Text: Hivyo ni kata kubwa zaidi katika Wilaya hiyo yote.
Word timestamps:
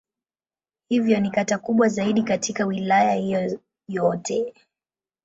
Hivyo 0.89 1.19
ni 1.19 1.31
kata 1.31 1.57
kubwa 1.57 1.87
zaidi 1.87 2.23
katika 2.23 2.65
Wilaya 2.65 3.13
hiyo 3.13 3.59
yote. 3.87 4.53